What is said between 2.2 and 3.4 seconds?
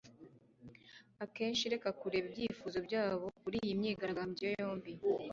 ibyifuzo byabo